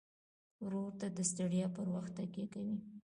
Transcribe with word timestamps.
ورور 0.65 0.91
ته 0.99 1.07
د 1.17 1.19
ستړیا 1.31 1.67
پر 1.75 1.85
وخت 1.95 2.11
تکیه 2.17 2.47
کوي. 2.53 2.77